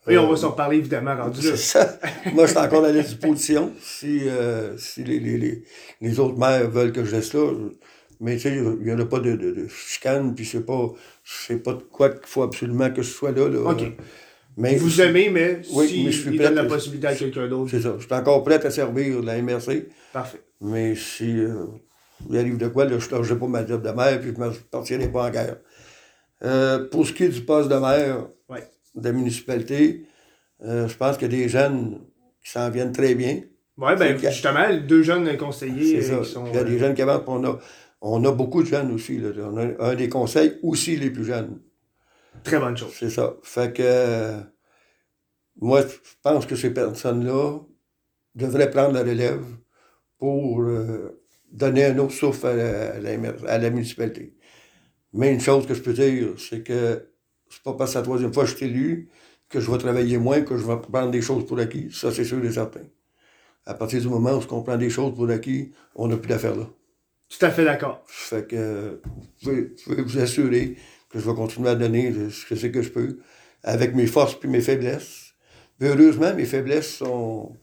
Oui, 0.07 0.19
on 0.19 0.29
va 0.29 0.37
s'en 0.37 0.51
reparler 0.51 0.79
évidemment 0.79 1.17
rendu 1.17 1.49
là. 1.49 1.57
ça. 1.57 1.99
Moi, 2.35 2.45
je 2.45 2.51
suis 2.51 2.59
encore 2.59 2.83
dans 2.83 2.93
la 2.93 3.03
disposition. 3.03 3.73
Si, 3.81 4.29
euh, 4.29 4.77
si 4.77 5.03
les, 5.03 5.19
les, 5.19 5.63
les, 6.01 6.21
autres 6.21 6.37
maires 6.37 6.69
veulent 6.69 6.93
que 6.93 7.05
je 7.05 7.17
reste 7.17 7.33
là, 7.33 7.51
mais 8.21 8.37
tu 8.37 8.43
sais, 8.43 8.57
il 8.57 8.85
n'y 8.85 8.93
en 8.93 8.99
a 8.99 9.05
pas 9.05 9.21
de, 9.21 9.37
de, 9.37 9.51
de 9.51 9.69
chicane, 9.69 10.35
puis 10.35 10.45
c'est 10.45 10.65
pas, 10.65 10.93
c'est 11.25 11.63
pas 11.63 11.75
de 11.75 11.83
quoi 11.83 12.11
qu'il 12.11 12.27
faut 12.27 12.43
absolument 12.43 12.91
que 12.91 13.03
je 13.03 13.11
sois 13.11 13.33
là. 13.33 13.49
là. 13.49 13.61
OK. 13.71 13.83
Mais, 14.57 14.77
vous 14.77 15.01
aimez, 15.01 15.31
mais 15.31 15.63
oui, 15.73 15.89
si 15.89 16.05
mais 16.05 16.13
je 16.13 16.21
suis 16.21 16.37
prêt 16.37 16.47
donne 16.47 16.55
la 16.55 16.65
possibilité 16.65 17.09
à 17.09 17.15
quelqu'un 17.15 17.49
d'autre. 17.49 17.71
C'est 17.73 17.81
ça. 17.81 17.97
Je 17.99 18.05
suis 18.05 18.15
encore 18.15 18.45
prêt 18.45 18.65
à 18.65 18.71
servir 18.71 19.21
la 19.21 19.43
MRC. 19.43 19.89
Parfait. 20.13 20.41
Mais 20.61 20.95
si. 20.95 21.41
Euh, 21.41 21.67
il 22.31 22.39
arrive 22.39 22.57
de 22.57 22.69
quoi, 22.69 22.85
là, 22.85 22.99
je 22.99 23.15
ne 23.15 23.39
pas 23.39 23.47
ma 23.47 23.67
job 23.67 23.83
de 23.83 23.91
maire, 23.91 24.21
puis 24.21 24.33
je 24.35 24.41
ne 24.41 24.49
me 24.49 24.53
partirai 24.71 25.09
pas 25.09 25.27
en 25.27 25.31
guerre. 25.31 25.57
Euh, 26.43 26.89
pour 26.89 27.07
ce 27.07 27.13
qui 27.13 27.25
est 27.25 27.29
du 27.29 27.43
poste 27.43 27.69
de 27.69 27.77
maire 27.77 28.29
de 28.95 29.05
la 29.05 29.13
municipalité, 29.13 30.07
euh, 30.63 30.87
je 30.87 30.97
pense 30.97 31.17
qu'il 31.17 31.33
y 31.33 31.35
a 31.35 31.39
des 31.43 31.49
jeunes 31.49 32.01
qui 32.43 32.51
s'en 32.51 32.71
viennent 32.71 32.93
très 32.93 33.15
bien. 33.15 33.41
Oui, 33.77 33.93
ben 33.99 34.17
justement, 34.17 34.73
deux 34.87 35.03
jeunes 35.03 35.37
conseillers 35.37 35.99
qui 35.99 36.25
sont. 36.25 36.47
Il 36.47 36.55
y 36.55 36.59
a 36.59 36.65
des 36.65 36.79
jeunes 36.79 36.95
qui 36.95 37.03
avancent, 37.03 37.23
on 37.27 37.45
a, 37.45 37.59
on 38.07 38.23
a 38.25 38.33
beaucoup 38.33 38.63
de 38.63 38.69
jeunes 38.69 38.93
aussi. 38.93 39.19
Là. 39.19 39.31
On 39.51 39.57
a 39.57 39.91
un 39.91 39.95
des 39.95 40.09
conseils 40.11 40.59
aussi 40.63 40.97
les 40.97 41.11
plus 41.11 41.25
jeunes. 41.25 41.61
Très 42.43 42.59
bonne 42.59 42.77
chose. 42.77 42.93
C'est 42.99 43.09
ça. 43.09 43.35
Fait 43.43 43.75
que 43.75 44.41
moi, 45.61 45.81
je 45.81 46.15
pense 46.23 46.45
que 46.45 46.55
ces 46.55 46.71
personnes-là 46.71 47.61
devraient 48.35 48.71
prendre 48.71 48.93
la 48.93 49.01
relève 49.01 49.45
pour 50.19 50.63
donner 51.51 51.87
un 51.87 51.99
autre 51.99 52.13
souffle 52.13 52.47
à 52.47 53.59
la, 53.59 53.71
municipalité. 53.71 54.37
Mais 55.15 55.33
une 55.33 55.41
chose 55.41 55.67
que 55.67 55.73
je 55.73 55.81
peux 55.81 55.95
dire, 55.95 56.35
c'est 56.37 56.63
que 56.63 57.09
c'est 57.49 57.63
pas 57.63 57.73
parce 57.73 57.93
que 57.93 57.99
la 57.99 58.03
troisième 58.03 58.35
fois 58.35 58.45
que 58.45 58.51
je 58.51 58.57
suis 58.57 58.67
élu 58.67 59.09
que 59.49 59.61
je 59.61 59.71
vais 59.71 59.79
travailler 59.79 60.19
moins, 60.19 60.43
que 60.43 60.57
je 60.59 60.67
vais 60.67 60.77
prendre 60.79 61.11
des 61.11 61.23
choses 61.23 61.47
pour 61.47 61.59
acquis. 61.59 61.89
Ça, 61.93 62.11
c'est 62.11 62.25
sûr 62.25 62.45
et 62.45 62.53
certain. 62.53 62.81
À 63.65 63.75
partir 63.75 64.01
du 64.01 64.09
moment 64.09 64.33
où 64.33 64.43
on 64.51 64.63
prend 64.63 64.77
des 64.77 64.91
choses 64.91 65.15
pour 65.15 65.31
acquis, 65.31 65.73
on 65.95 66.09
n'a 66.09 66.17
plus 66.17 66.29
d'affaires 66.29 66.57
là. 66.57 66.69
Tout 67.29 67.45
à 67.45 67.51
fait 67.51 67.65
d'accord. 67.65 68.03
Fait 68.07 68.47
que 68.47 69.01
je 69.43 69.51
vais 69.51 70.03
vous 70.03 70.19
assurer 70.19 70.77
que 71.11 71.19
je 71.19 71.29
vais 71.29 71.35
continuer 71.35 71.71
à 71.71 71.75
donner 71.75 72.13
ce 72.31 72.47
que 72.47 72.55
c'est 72.55 72.71
que 72.71 72.83
je 72.83 72.91
peux, 72.91 73.19
avec 73.63 73.95
mes 73.95 74.07
forces 74.07 74.39
puis 74.39 74.49
mes 74.49 74.61
faiblesses. 74.61 75.35
heureusement, 75.81 76.35
mes 76.35 76.45
faiblesses 76.45 76.97
sont 76.97 77.57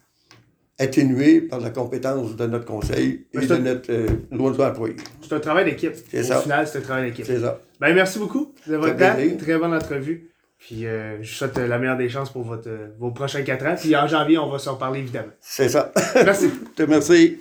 atténué 0.82 1.42
par 1.42 1.60
la 1.60 1.70
compétence 1.70 2.36
de 2.36 2.48
notre 2.48 2.66
conseil 2.66 3.28
et 3.34 3.46
de 3.46 3.56
notre 3.58 3.92
euh, 3.92 4.08
loi 4.32 4.52
de 4.52 4.62
employé. 4.62 4.96
C'est 5.22 5.36
un 5.36 5.40
travail 5.40 5.66
d'équipe. 5.66 5.94
Au 5.94 6.42
final, 6.42 6.68
c'est 6.68 6.80
un 6.80 6.82
travail 6.82 7.12
d'équipe. 7.12 7.26
C'est 7.26 7.40
ça. 7.40 7.60
Ben, 7.80 7.94
merci 7.94 8.18
beaucoup 8.18 8.54
de 8.68 8.76
votre 8.76 8.98
temps. 8.98 9.16
Très 9.38 9.58
bonne 9.58 9.74
entrevue. 9.74 10.32
Puis 10.58 10.86
euh, 10.86 11.22
je 11.22 11.30
vous 11.30 11.36
souhaite 11.36 11.58
la 11.58 11.78
meilleure 11.80 11.98
des 11.98 12.10
chances 12.10 12.32
pour 12.32 12.44
votre, 12.44 12.70
vos 13.00 13.12
prochains 13.12 13.42
quatre 13.42 13.66
ans. 13.66 13.76
Puis 13.80 13.96
en 13.96 14.08
janvier, 14.08 14.38
on 14.38 14.50
va 14.50 14.60
s'en 14.60 14.76
parler 14.76 15.00
évidemment. 15.00 15.32
C'est 15.40 15.70
ça. 15.70 15.92
Merci. 16.16 16.50
Je 16.72 16.76
te 16.76 16.84
remercie. 16.84 17.40